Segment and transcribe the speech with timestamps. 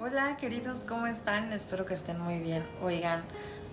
[0.00, 1.52] Hola queridos, ¿cómo están?
[1.52, 2.64] Espero que estén muy bien.
[2.84, 3.24] Oigan,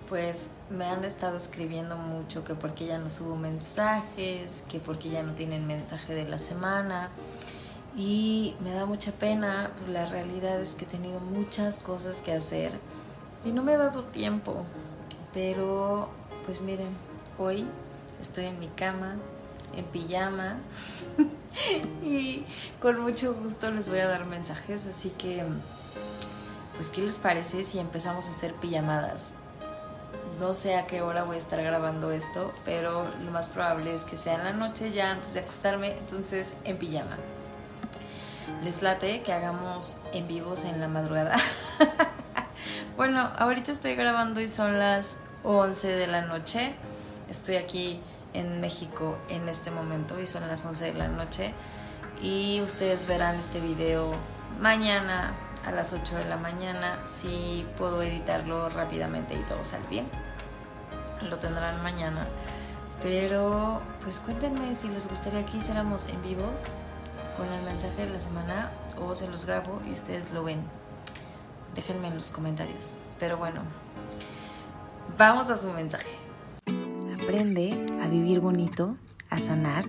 [0.09, 5.21] pues me han estado escribiendo mucho que porque ya no subo mensajes, que porque ya
[5.21, 7.09] no tienen mensaje de la semana.
[7.95, 12.33] Y me da mucha pena, pues la realidad es que he tenido muchas cosas que
[12.33, 12.71] hacer
[13.45, 14.63] y no me he dado tiempo.
[15.31, 16.09] Pero,
[16.43, 16.89] pues miren,
[17.37, 17.67] hoy
[18.19, 19.17] estoy en mi cama,
[19.77, 20.57] en pijama
[22.03, 22.43] y
[22.81, 25.43] con mucho gusto les voy a dar mensajes, así que
[26.75, 29.33] pues ¿qué les parece si empezamos a hacer pijamadas?
[30.39, 34.03] No sé a qué hora voy a estar grabando esto, pero lo más probable es
[34.03, 37.17] que sea en la noche ya antes de acostarme, entonces en pijama.
[38.63, 41.35] Les late que hagamos en vivos en la madrugada.
[42.97, 46.75] bueno, ahorita estoy grabando y son las 11 de la noche.
[47.29, 48.01] Estoy aquí
[48.33, 51.53] en México en este momento y son las 11 de la noche.
[52.21, 54.11] Y ustedes verán este video
[54.59, 55.33] mañana
[55.65, 56.99] a las 8 de la mañana.
[57.05, 60.07] Si puedo editarlo rápidamente y todo sale bien,
[61.29, 62.27] lo tendrán mañana.
[63.01, 66.73] Pero pues cuéntenme si les gustaría que hiciéramos en vivos
[67.37, 70.59] con el mensaje de la semana o se los grabo y ustedes lo ven.
[71.75, 72.93] Déjenme en los comentarios.
[73.19, 73.61] Pero bueno,
[75.17, 76.17] vamos a su mensaje.
[77.21, 78.95] Aprende a vivir bonito,
[79.29, 79.85] a sanar,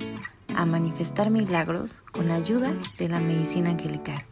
[0.55, 4.25] a manifestar milagros con la ayuda de la medicina angelical.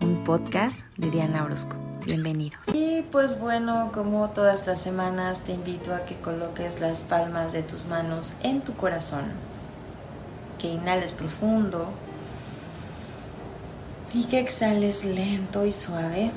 [0.00, 1.76] Un podcast de Diana Orozco.
[2.04, 2.60] Bienvenidos.
[2.74, 7.62] Y pues bueno, como todas las semanas, te invito a que coloques las palmas de
[7.62, 9.24] tus manos en tu corazón.
[10.58, 11.90] Que inhales profundo
[14.12, 16.30] y que exhales lento y suave.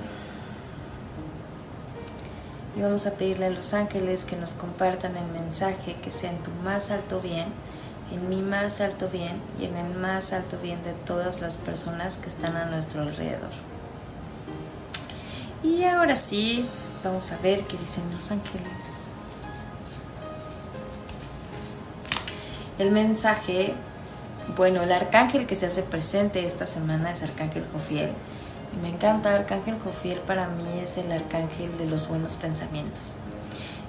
[2.77, 6.37] Y vamos a pedirle a los ángeles que nos compartan el mensaje que sea en
[6.39, 7.47] tu más alto bien,
[8.11, 12.17] en mi más alto bien y en el más alto bien de todas las personas
[12.17, 13.49] que están a nuestro alrededor.
[15.63, 16.65] Y ahora sí,
[17.03, 19.09] vamos a ver qué dicen los ángeles.
[22.77, 23.73] El mensaje,
[24.55, 28.13] bueno, el arcángel que se hace presente esta semana es Arcángel Jofiel
[28.81, 33.15] me encanta Arcángel Jofiel, para mí es el arcángel de los buenos pensamientos.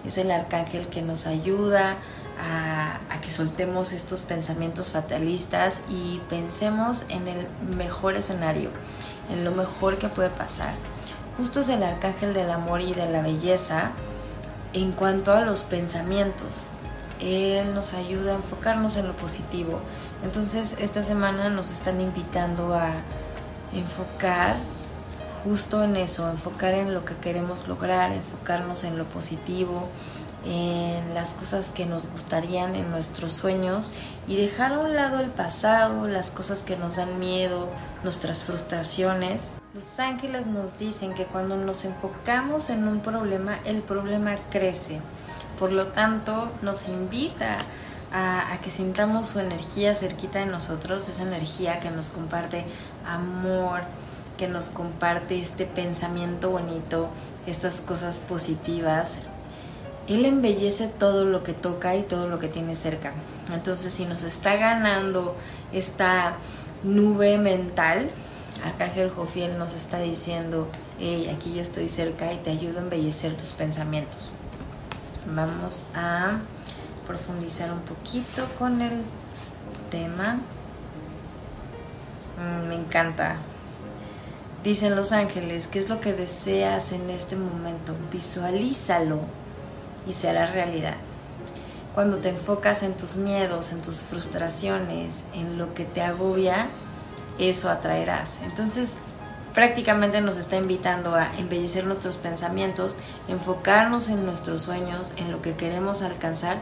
[0.04, 1.97] Es el arcángel que nos ayuda a,
[2.40, 7.46] a, que soltemos estos pensamientos fatalistas y pensemos en el
[7.76, 8.70] mejor escenario,
[9.30, 10.74] en lo mejor que puede pasar.
[11.36, 13.92] Justo es el arcángel del amor y de la belleza
[14.72, 16.64] en cuanto a los pensamientos.
[17.20, 19.80] Él nos ayuda a enfocarnos en lo positivo.
[20.24, 22.92] Entonces esta semana nos están invitando a
[23.74, 24.56] enfocar
[25.44, 29.88] justo en eso, enfocar en lo que queremos lograr, enfocarnos en lo positivo,
[30.44, 33.92] en las cosas que nos gustarían, en nuestros sueños
[34.26, 37.68] y dejar a un lado el pasado, las cosas que nos dan miedo,
[38.04, 39.54] nuestras frustraciones.
[39.74, 45.00] Los ángeles nos dicen que cuando nos enfocamos en un problema, el problema crece.
[45.58, 47.58] Por lo tanto, nos invita
[48.12, 52.64] a, que sintamos su energía cerquita de nosotros, esa energía que nos comparte
[53.06, 53.82] amor,
[54.36, 57.08] que nos comparte este pensamiento bonito,
[57.46, 59.18] estas cosas positivas.
[60.10, 63.12] Él embellece todo lo que toca y todo lo que tiene cerca.
[63.54, 65.37] Entonces, si nos está ganando
[65.72, 66.34] esta
[66.82, 68.10] nube mental,
[68.65, 70.66] Arcángel Jofiel nos está diciendo,
[70.98, 74.32] hey, aquí yo estoy cerca y te ayudo a embellecer tus pensamientos.
[75.32, 76.38] Vamos a
[77.06, 79.03] profundizar un poquito con el
[79.92, 80.41] tema.
[82.37, 83.37] Mm, me encanta.
[84.65, 87.94] Dicen los ángeles, ¿qué es lo que deseas en este momento?
[88.10, 89.21] Visualízalo
[90.06, 90.96] y se hará realidad.
[91.94, 96.68] Cuando te enfocas en tus miedos, en tus frustraciones, en lo que te agobia,
[97.38, 98.42] eso atraerás.
[98.42, 98.98] Entonces,
[99.54, 102.96] prácticamente nos está invitando a embellecer nuestros pensamientos,
[103.28, 106.58] enfocarnos en nuestros sueños, en lo que queremos alcanzar,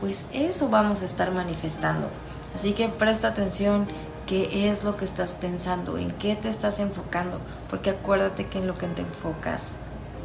[0.00, 2.08] pues eso vamos a estar manifestando.
[2.54, 3.86] Así que presta atención
[4.26, 8.66] qué es lo que estás pensando, en qué te estás enfocando, porque acuérdate que en
[8.66, 9.72] lo que te enfocas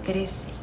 [0.03, 0.56] crece.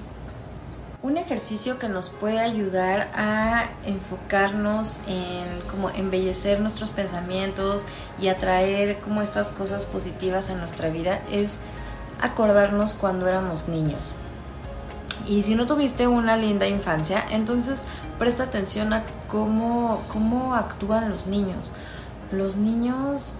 [1.04, 7.84] Un ejercicio que nos puede ayudar a enfocarnos en como embellecer nuestros pensamientos
[8.18, 11.60] y atraer como estas cosas positivas en nuestra vida es
[12.22, 14.12] acordarnos cuando éramos niños.
[15.28, 17.84] Y si no tuviste una linda infancia, entonces
[18.18, 21.74] presta atención a cómo, cómo actúan los niños
[22.34, 23.38] los niños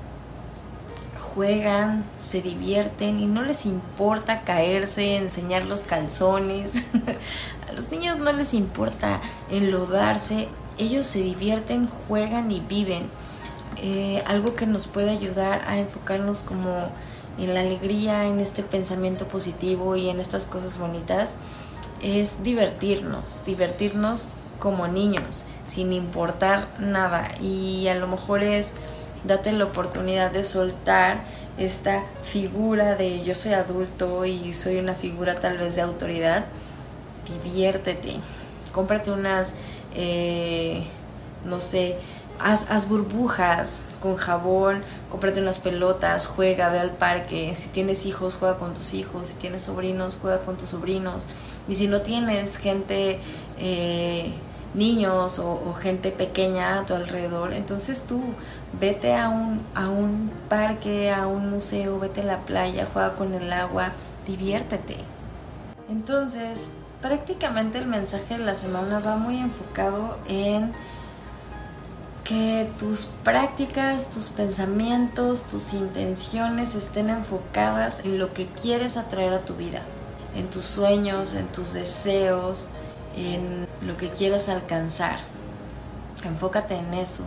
[1.35, 6.87] juegan, se divierten y no les importa caerse, enseñar los calzones.
[7.69, 9.21] a los niños no les importa
[9.51, 10.49] enlodarse,
[10.79, 13.09] ellos se divierten, juegan y viven.
[13.77, 16.89] Eh, algo que nos puede ayudar a enfocarnos como
[17.39, 21.37] en la alegría, en este pensamiento positivo y en estas cosas bonitas,
[22.01, 24.29] es divertirnos, divertirnos
[24.59, 27.29] como niños, sin importar nada.
[27.41, 28.75] Y a lo mejor es
[29.25, 31.25] date la oportunidad de soltar
[31.57, 36.45] esta figura de yo soy adulto y soy una figura tal vez de autoridad.
[37.43, 38.17] Diviértete,
[38.73, 39.55] cómprate unas,
[39.95, 40.85] eh,
[41.45, 41.97] no sé,
[42.39, 47.55] haz, burbujas con jabón, cómprate unas pelotas, juega, ve al parque.
[47.55, 49.29] Si tienes hijos, juega con tus hijos.
[49.29, 51.25] Si tienes sobrinos, juega con tus sobrinos.
[51.69, 53.19] Y si no tienes gente,
[53.59, 54.33] eh,
[54.75, 58.21] niños o, gente pequeña a tu alrededor, entonces tú
[58.81, 63.35] vete a un, a un parque, a un museo, vete a la playa, juega con
[63.35, 63.93] el agua,
[64.27, 64.97] diviértete.
[65.89, 70.73] Entonces, prácticamente el mensaje de la semana va muy enfocado en
[72.25, 79.41] que tus prácticas, tus pensamientos, tus intenciones estén enfocadas en lo que quieres atraer a
[79.41, 79.83] tu vida,
[80.35, 82.71] en tus sueños, en tus deseos,
[83.17, 85.19] en lo que quieres alcanzar.
[86.25, 87.25] Enfócate en eso,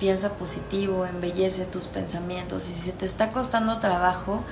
[0.00, 4.42] piensa positivo, embellece tus pensamientos y si te está costando trabajo,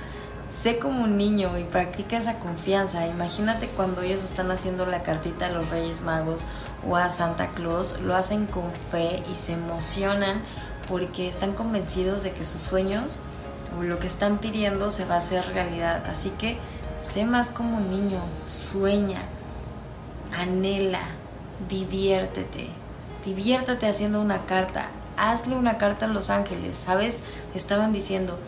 [0.49, 3.07] sé como un niño y practica esa confianza.
[3.07, 6.43] Imagínate cuando ellos están haciendo la cartita a los Reyes Magos
[6.87, 10.41] o a Santa Claus, lo hacen con fe y se emocionan
[10.87, 13.19] porque están convencidos de que sus sueños
[13.77, 16.03] o lo que están pidiendo se va a hacer realidad.
[16.07, 16.57] Así que
[17.01, 19.21] sé más como un niño, sueña,
[20.37, 21.01] anhela,
[21.67, 22.67] diviértete,
[23.25, 24.87] diviértete haciendo una carta,
[25.19, 27.23] hazle una carta a los ángeles, ¿sabes?
[27.53, 28.39] Estaban diciendo,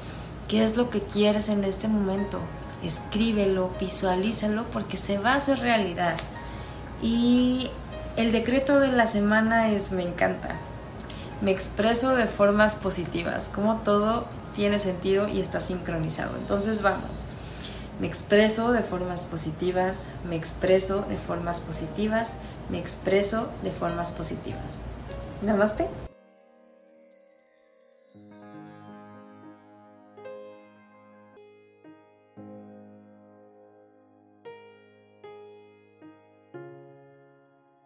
[0.47, 2.39] ¿qué es lo que quieres en este momento?
[2.83, 6.17] Escríbelo, visualízalo porque se va a hacer realidad.
[7.01, 7.69] Y
[8.17, 10.55] el decreto de la semana es me encanta.
[11.41, 14.25] Me expreso de formas positivas, como todo
[14.55, 16.37] tiene sentido y está sincronizado.
[16.37, 17.25] Entonces vamos.
[17.99, 22.31] Me expreso de formas positivas, me expreso de formas positivas,
[22.69, 24.79] me expreso de formas positivas.
[25.41, 26.10] Namaste.